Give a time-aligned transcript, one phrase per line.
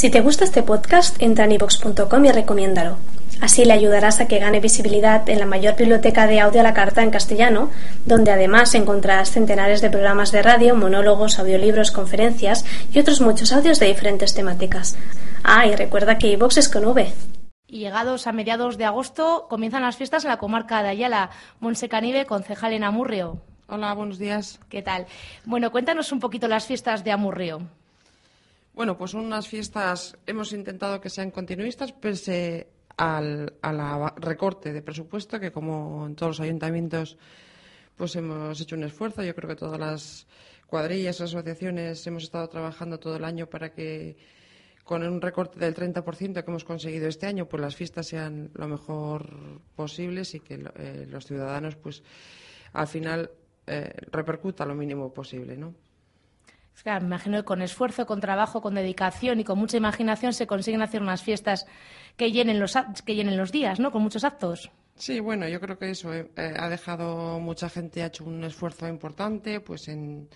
[0.00, 2.96] Si te gusta este podcast, entra en ivox.com y recomiéndalo.
[3.42, 6.72] Así le ayudarás a que gane visibilidad en la mayor biblioteca de audio a la
[6.72, 7.68] carta en castellano,
[8.06, 13.78] donde además encontrarás centenares de programas de radio, monólogos, audiolibros, conferencias y otros muchos audios
[13.78, 14.96] de diferentes temáticas.
[15.44, 17.12] Ah, y recuerda que iVox es con V.
[17.66, 21.28] Y llegados a mediados de agosto comienzan las fiestas en la comarca de Ayala.
[21.60, 23.42] Monse Canive, concejal en Amurrio.
[23.68, 24.60] Hola, buenos días.
[24.70, 25.04] ¿Qué tal?
[25.44, 27.68] Bueno, cuéntanos un poquito las fiestas de Amurrio.
[28.80, 33.52] Bueno, pues unas fiestas hemos intentado que sean continuistas, pese al,
[34.16, 37.18] recorte de presupuesto, que como en todos los ayuntamientos,
[37.94, 39.22] pues hemos hecho un esfuerzo.
[39.22, 40.26] Yo creo que todas las
[40.66, 44.16] cuadrillas, asociaciones, hemos estado trabajando todo el año para que
[44.82, 48.66] con un recorte del 30% que hemos conseguido este año, pues las fiestas sean lo
[48.66, 52.02] mejor posibles y que eh, los ciudadanos, pues
[52.72, 53.30] al final
[53.66, 55.74] eh, repercuta lo mínimo posible, ¿no?
[56.82, 60.46] Claro, me imagino que con esfuerzo, con trabajo, con dedicación y con mucha imaginación se
[60.46, 61.66] consiguen hacer unas fiestas
[62.16, 63.90] que llenen los, que llenen los días, ¿no?
[63.90, 64.70] Con muchos actos.
[64.96, 68.88] Sí, bueno, yo creo que eso eh, ha dejado mucha gente, ha hecho un esfuerzo
[68.88, 70.28] importante, pues en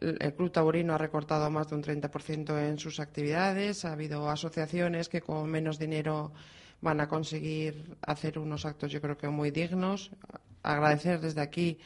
[0.00, 3.84] el Club Taurino ha recortado más de un 30% en sus actividades.
[3.84, 6.32] Ha habido asociaciones que con menos dinero
[6.80, 10.10] van a conseguir hacer unos actos, yo creo que muy dignos.
[10.62, 11.78] Agradecer desde aquí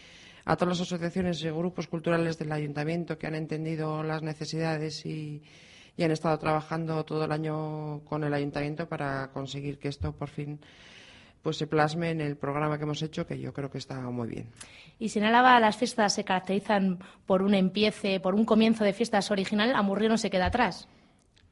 [0.45, 5.42] a todas las asociaciones y grupos culturales del ayuntamiento que han entendido las necesidades y,
[5.98, 10.59] han estado trabajando todo el año con el ayuntamiento para conseguir que esto por fin
[11.41, 14.28] pues se plasme en el programa que hemos hecho, que yo creo que está muy
[14.28, 14.48] bien.
[14.98, 18.95] Y si en Álava las fiestas se caracterizan por un empiece, por un comienzo de
[18.95, 20.89] fiestas original, Amurrio no se queda atrás.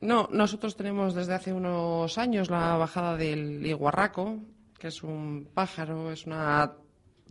[0.00, 4.38] No, nosotros tenemos desde hace unos años la bajada del iguarraco,
[4.78, 6.72] que es un pájaro, es una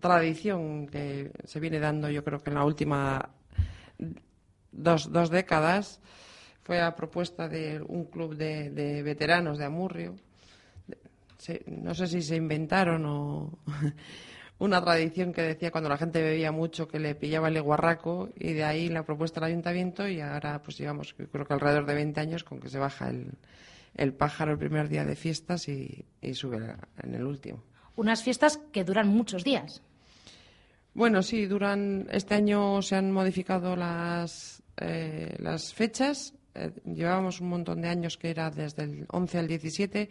[0.02, 3.30] tradición que se viene dando yo creo que en la última
[4.72, 6.00] dos, dos décadas.
[6.64, 10.16] Fue a propuesta de un club de, veteranos de Amurrio.
[11.66, 13.58] no sé si se inventaron o
[14.60, 18.54] una tradición que decía cuando la gente bebía mucho que le pillaba el guarraco y
[18.54, 22.20] de ahí la propuesta del ayuntamiento y ahora pues llevamos creo que alrededor de 20
[22.20, 23.32] años con que se baja el,
[23.96, 27.64] el pájaro el primer día de fiestas y sube en el último.
[27.96, 29.82] Unas fiestas que duran muchos días.
[30.94, 32.08] Bueno, sí, duran.
[32.12, 36.34] Este año se han modificado las, eh, las fechas.
[36.54, 40.10] Eh, llevábamos un montón de años que era desde el 11 al 17.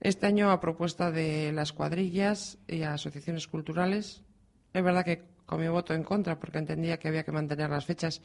[0.00, 4.22] Este año, a propuesta de las cuadrillas y asociaciones culturales,
[4.72, 7.84] es verdad que con mi voto en contra, porque entendía que había que mantener las
[7.84, 8.22] fechas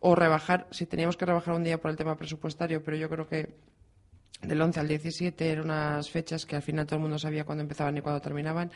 [0.00, 3.28] o rebajar, si teníamos que rebajar un día por el tema presupuestario, pero yo creo
[3.28, 3.54] que
[4.40, 7.62] del 11 al 17 eran unas fechas que al final todo el mundo sabía cuándo
[7.62, 8.72] empezaban y cuándo terminaban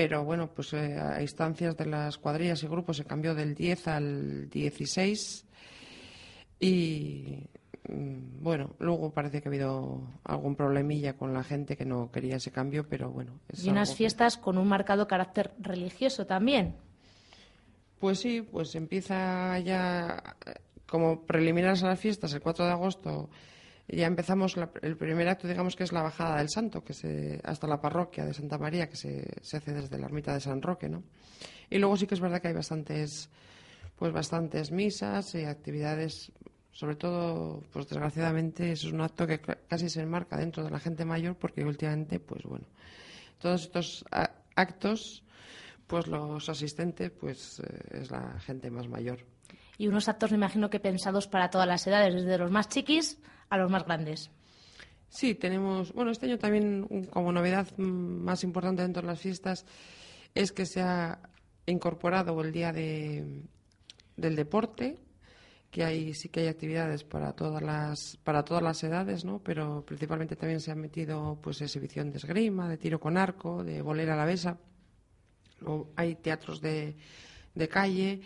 [0.00, 3.88] pero bueno, pues eh, a instancias de las cuadrillas y grupos se cambió del 10
[3.88, 5.44] al 16
[6.60, 7.48] y
[7.88, 12.36] mm, bueno, luego parece que ha habido algún problemilla con la gente que no quería
[12.36, 13.40] ese cambio, pero bueno.
[13.60, 16.76] y unas fiestas con un marcado carácter religioso también.
[17.98, 20.36] Pues sí, pues empieza ya
[20.86, 23.30] como preliminares a las fiestas el 4 de agosto
[23.96, 27.66] ya empezamos el primer acto, digamos que es la bajada del santo, que se, hasta
[27.66, 29.26] la parroquia de Santa María, que se,
[29.56, 31.04] hace desde la ermita de San Roque, ¿no?
[31.70, 33.30] Y luego sí que es verdad que hay bastantes,
[33.96, 36.30] pues bastantes misas y actividades,
[36.70, 41.06] sobre todo, pues desgraciadamente es un acto que casi se enmarca dentro de la gente
[41.06, 42.66] mayor, porque últimamente, pues bueno,
[43.40, 44.04] todos estos
[44.54, 45.24] actos,
[45.86, 49.24] pues los asistentes, pues eh, es la gente más mayor.
[49.78, 53.18] Y unos actos, me imagino que pensados para todas las edades, desde los más chiquis
[53.50, 54.30] a los más grandes.
[55.08, 59.64] Sí, tenemos, bueno, este año también como novedad más importante dentro de las fiestas
[60.34, 61.18] es que se ha
[61.66, 63.42] incorporado el día de,
[64.16, 64.98] del deporte,
[65.70, 69.40] que hay sí que hay actividades para todas las para todas las edades, ¿no?
[69.42, 73.82] Pero principalmente también se ha metido pues exhibición de esgrima, de tiro con arco, de
[73.82, 74.58] bolera a la besa.
[75.96, 76.96] hay teatros de,
[77.54, 78.20] de calle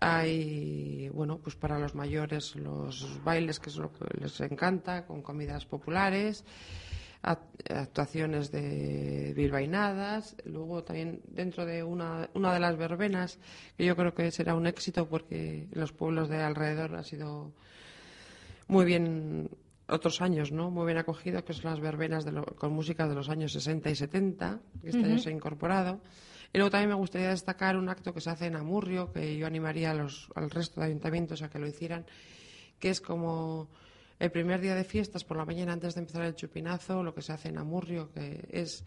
[0.00, 5.22] hay, bueno, pues para los mayores los bailes, que es lo que les encanta, con
[5.22, 6.44] comidas populares,
[7.22, 10.36] actuaciones de bilbainadas.
[10.44, 13.38] Luego también dentro de una, una de las verbenas,
[13.76, 17.52] que yo creo que será un éxito porque los pueblos de alrededor ha sido
[18.68, 19.50] muy bien
[19.88, 20.70] otros años, ¿no?
[20.70, 22.24] Muy bien acogido, que son las verbenas
[22.56, 26.00] con música de los años 60 y 70, que este año se ha incorporado.
[26.56, 29.46] Y luego también me gustaría destacar un acto que se hace en Amurrio, que yo
[29.46, 32.06] animaría a los, al resto de ayuntamientos a que lo hicieran,
[32.78, 33.68] que es como
[34.18, 37.20] el primer día de fiestas por la mañana antes de empezar el chupinazo, lo que
[37.20, 38.86] se hace en Amurrio, que es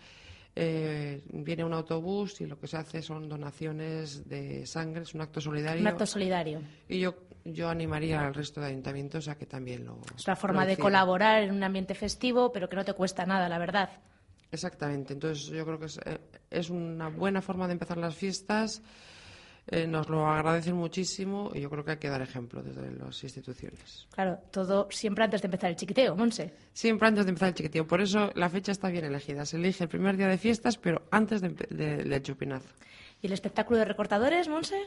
[0.56, 5.22] eh, viene un autobús y lo que se hace son donaciones de sangre, es un
[5.22, 5.84] acto solidario.
[5.84, 6.64] Un acto solidario.
[6.88, 7.14] Y yo
[7.46, 10.02] yo animaría al resto de ayuntamientos a que también lo.
[10.18, 13.48] Es la forma de colaborar en un ambiente festivo, pero que no te cuesta nada,
[13.48, 13.92] la verdad.
[14.52, 15.14] Exactamente.
[15.14, 16.20] Entonces, yo creo que es, eh,
[16.50, 18.82] es una buena forma de empezar las fiestas.
[19.72, 23.24] Eh, nos lo agradecen muchísimo y yo creo que hay que dar ejemplo desde las
[23.24, 24.08] instituciones.
[24.16, 26.52] Claro, todo siempre antes de empezar el chiquiteo, Monse.
[26.74, 27.86] Siempre antes de empezar el chiquiteo.
[27.86, 29.46] Por eso la fecha está bien elegida.
[29.46, 32.68] Se elige el primer día de fiestas, pero antes del de, chupinazo.
[33.22, 34.82] ¿Y el espectáculo de recortadores, Monse?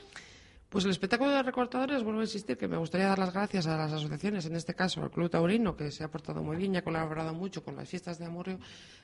[0.72, 3.76] Pues el espectáculo de recortadores, vuelvo a insistir que me gustaría dar las gracias a
[3.76, 6.78] las asociaciones, en este caso al Club Taurino, que se ha portado muy bien y
[6.78, 8.58] ha colaborado mucho con las fiestas de Amurrio.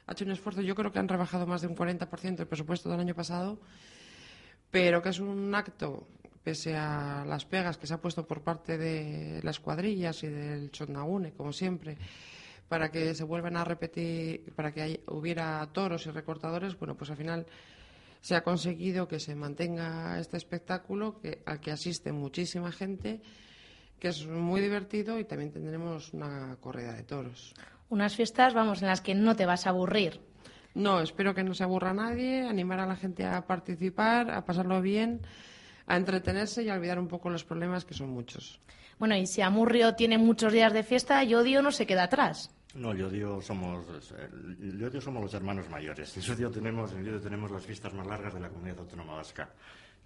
[0.07, 2.89] Ha hecho un esfuerzo, yo creo que han rebajado más de un 40% el presupuesto
[2.89, 3.61] del año pasado,
[4.71, 6.09] pero que es un acto,
[6.43, 10.71] pese a las pegas que se ha puesto por parte de las cuadrillas y del
[10.71, 11.99] Chondagune, como siempre,
[12.67, 17.19] para que se vuelvan a repetir, para que hubiera toros y recortadores, bueno, pues al
[17.19, 17.45] final
[18.21, 23.21] se ha conseguido que se mantenga este espectáculo que, al que asiste muchísima gente,
[23.99, 27.55] que es muy divertido y también tendremos una corrida de toros.
[27.89, 30.21] Unas fiestas, vamos, en las que no te vas a aburrir.
[30.75, 34.81] No, espero que no se aburra nadie, animar a la gente a participar, a pasarlo
[34.81, 35.23] bien,
[35.87, 38.61] a entretenerse y a olvidar un poco los problemas que son muchos.
[38.99, 42.51] Bueno, y si Amurrio tiene muchos días de fiesta, Yodio no se queda atrás.
[42.75, 43.87] No, yo digo somos,
[44.61, 46.15] yo somos los hermanos mayores.
[46.17, 49.49] En Yodio tenemos, en tenemos las fiestas más largas de la comunidad autónoma vasca.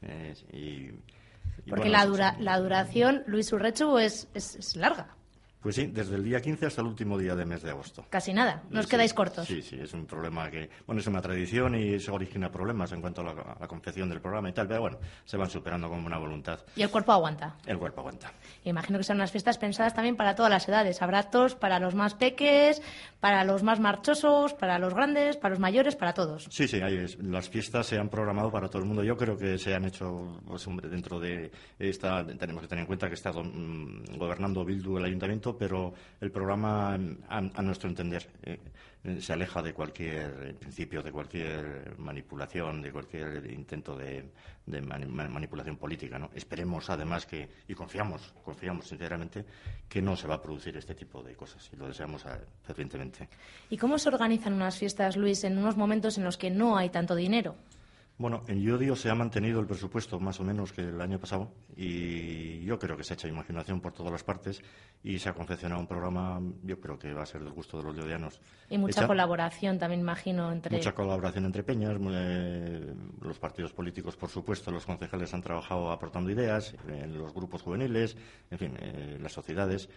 [0.00, 5.16] Eh, y, Porque la, dura, la duración, Luis Urrechu, es, es larga.
[5.62, 8.04] Pues sí, desde el día 15 hasta el último día de mes de agosto.
[8.10, 9.46] Casi nada, nos quedáis cortos.
[9.46, 13.00] Sí, sí, es un problema que, bueno, es una tradición y eso origina problemas en
[13.00, 16.18] cuanto a la, confección del programa y tal, pero bueno, se van superando con buena
[16.18, 16.58] voluntad.
[16.74, 17.56] ¿Y el cuerpo aguanta?
[17.64, 18.32] El cuerpo aguanta.
[18.64, 21.00] Imagino que son unas fiestas pensadas también para todas las edades.
[21.00, 22.82] Habrá actos para los más peques,
[23.20, 26.48] para los más marchosos, para los grandes, para los mayores, para todos.
[26.50, 26.80] Sí, sí,
[27.20, 29.04] las fiestas se han programado para todo el mundo.
[29.04, 33.08] Yo creo que se han hecho, pues, dentro de esta, tenemos que tener en cuenta
[33.08, 36.94] que está gobernando Bildu el ayuntamiento, pero el programa,
[37.28, 38.58] a, nuestro entender, eh,
[39.20, 44.30] se aleja de cualquier principio, de cualquier manipulación, de cualquier intento de,
[44.66, 46.18] manipulación política.
[46.18, 46.30] ¿no?
[46.34, 49.44] Esperemos, además, que, y confiamos, confiamos sinceramente,
[49.88, 52.28] que no se va a producir este tipo de cosas y lo deseamos eh,
[52.62, 53.28] fervientemente.
[53.70, 56.90] ¿Y cómo se organizan unas fiestas, Luis, en unos momentos en los que no hay
[56.90, 57.56] tanto dinero?
[58.18, 61.50] Bueno, en Yodio se ha mantenido el presupuesto más o menos que el año pasado
[61.76, 64.62] y yo creo que se ha hecho imaginación por todas las partes
[65.02, 67.84] y se ha confeccionado un programa, yo creo que va a ser del gusto de
[67.84, 68.40] los yodianos.
[68.68, 70.76] Y mucha colaboración también, imagino, entre...
[70.76, 76.30] Mucha colaboración entre peñas, eh, los partidos políticos, por supuesto, los concejales han trabajado aportando
[76.30, 78.16] ideas, en los grupos juveniles,
[78.50, 79.88] en fin, eh, las sociedades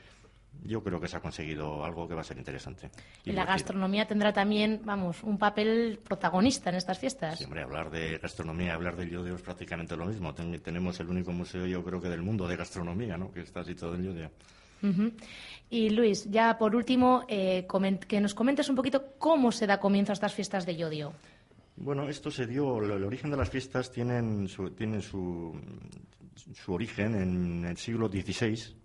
[0.63, 2.90] yo creo que se ha conseguido algo que va a ser interesante.
[3.24, 7.38] Y, la gastronomía tendrá también, vamos, un papel protagonista en estas fiestas.
[7.38, 10.34] Sí, hombre, hablar de gastronomía, hablar del yodio es prácticamente lo mismo.
[10.34, 13.31] tenemos el único museo, yo creo que del mundo de gastronomía, ¿no?
[13.31, 14.31] Que está situado en yodio.
[15.69, 17.66] Y Luis, ya por último, eh,
[18.08, 21.13] que nos comentes un poquito cómo se da comienzo a estas fiestas de yodio.
[21.78, 25.60] Bueno, esto se dio, el origen de las fiestas tienen su, tienen su,
[26.54, 28.75] su origen en el siglo XVI,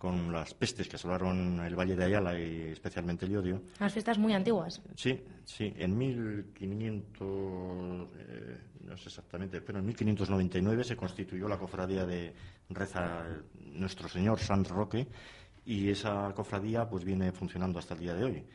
[0.00, 3.60] con las pestes que asolaron el Valle de Ayala y especialmente el Llodio.
[3.78, 4.80] Las fiestas muy antiguas.
[4.94, 5.74] Sí, sí.
[5.76, 12.32] En 1500, eh, no sé exactamente, pero en 1599 se constituyó la cofradía de
[12.70, 13.26] Reza
[13.74, 15.06] Nuestro Señor San Roque
[15.66, 18.46] y esa cofradía pues viene funcionando hasta el día de hoy.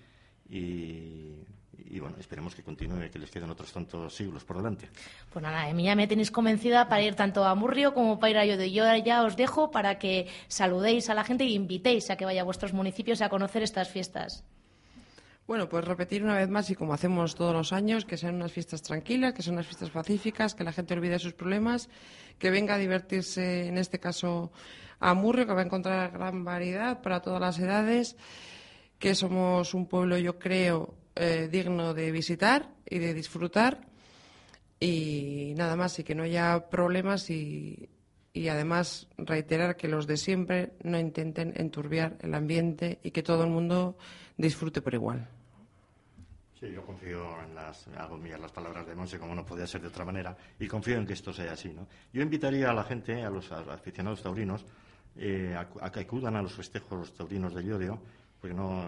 [0.50, 1.46] Y
[1.96, 4.90] y bueno, esperemos que continúe, que les queden otros tantos siglos por delante.
[5.32, 8.38] Pues nada, mí ya me tenéis convencida para ir tanto a Murrio como para ir
[8.38, 8.68] a Yodio.
[8.68, 12.42] Yo ya os dejo para que saludéis a la gente e invitéis a que vaya
[12.42, 14.44] a vuestros municipios a conocer estas fiestas.
[15.48, 18.52] Bueno, pues repetir una vez más y como hacemos todos los años, que sean unas
[18.52, 21.88] fiestas tranquilas, que sean unas fiestas pacíficas, que la gente olvide sus problemas,
[22.40, 24.52] que venga a divertirse, en este caso,
[25.00, 28.18] a Murrio, que va a encontrar gran variedad para todas las edades,
[29.06, 33.82] que somos un pueblo, yo creo, eh, digno de visitar y de disfrutar
[34.80, 37.88] y nada más y que no haya problemas y,
[38.34, 43.44] y además reiterar que los de siempre no intenten enturbiar el ambiente y que todo
[43.44, 43.96] el mundo
[44.38, 45.30] disfrute por igual.
[46.60, 49.82] Sí, yo confío en las, hago mías las palabras de Monse, como no podía ser
[49.82, 51.70] de otra manera, y confío en que esto sea así.
[51.70, 51.86] ¿no?
[52.12, 54.66] Yo invitaría a la gente, a los aficionados taurinos,
[55.16, 58.02] eh, a, que acudan a los festejos taurinos de Llodio,
[58.46, 58.86] porque no,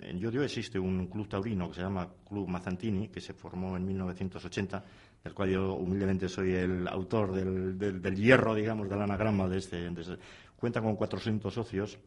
[0.00, 3.84] en Yodio existe un club taurino que se llama Club Mazantini, que se formó en
[3.84, 4.84] 1980,
[5.22, 9.86] del cual yo humildemente soy el autor del, del, hierro, digamos, del anagrama de este,
[9.86, 10.16] este,
[10.56, 11.98] Cuenta con 400 socios,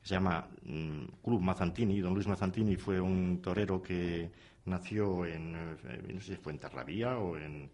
[0.00, 2.00] se llama mm, Club Mazantini.
[2.00, 4.30] Don Luis Mazantini fue un torero que
[4.64, 7.68] nació en, eh, no sé si fue en Tarrabía o en,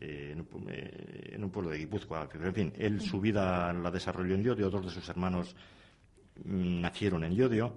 [0.00, 2.28] eh, en, un, pueblo de Guipúzcoa.
[2.34, 5.54] en fin, él su vida la desarrolló en Llodio, dos de sus hermanos
[6.44, 7.74] mm, nacieron en Llodio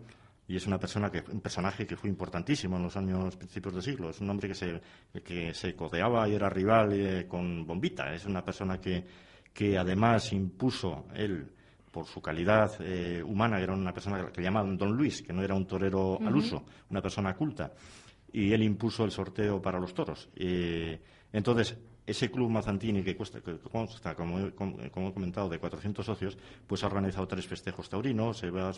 [0.47, 3.83] y es una persona que un personaje que fue importantísimo en los años principios del
[3.83, 4.09] siglo.
[4.09, 4.81] Es un hombre que se,
[5.23, 8.13] que se codeaba y era rival eh, con Bombita.
[8.13, 9.05] Es una persona que,
[9.53, 11.47] que además impuso él
[11.91, 15.53] por su calidad eh, humana, era una persona que, llamaban Don Luis, que no era
[15.53, 17.71] un torero al uso, una persona culta,
[18.31, 20.29] y él impuso el sorteo para los toros.
[20.35, 21.01] Eh,
[21.33, 23.39] entonces, ese club Mazantini, que, cuesta,
[23.71, 28.71] consta, como, he comentado, de 400 socios, pues ha organizado tres festejos taurinos, se va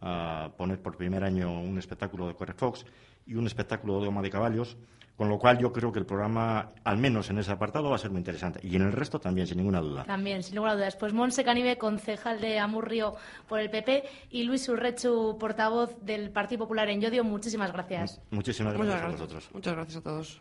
[0.00, 2.86] a, poner por primer año un espectáculo de Corre Fox
[3.26, 4.76] y un espectáculo de Doma de Caballos,
[5.16, 7.98] con lo cual yo creo que el programa, al menos en ese apartado, va a
[7.98, 8.60] ser muy interesante.
[8.62, 10.04] Y en el resto también, sin ninguna duda.
[10.04, 10.88] También, sin ninguna duda.
[10.98, 13.16] Pues Monse Canive, concejal de Amurrio
[13.48, 18.20] por el PP, y Luis Urrechu, portavoz del Partido Popular en Yodio, muchísimas gracias.
[18.30, 19.50] Muchísimas gracias, a vosotros.
[19.52, 20.40] Muchas gracias a todos.